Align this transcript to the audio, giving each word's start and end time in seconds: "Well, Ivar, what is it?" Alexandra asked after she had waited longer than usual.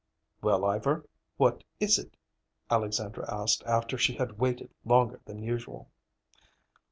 "Well, 0.41 0.65
Ivar, 0.65 1.05
what 1.37 1.63
is 1.79 1.99
it?" 1.99 2.17
Alexandra 2.71 3.31
asked 3.31 3.61
after 3.67 3.99
she 3.99 4.15
had 4.15 4.39
waited 4.39 4.73
longer 4.83 5.21
than 5.25 5.43
usual. 5.43 5.89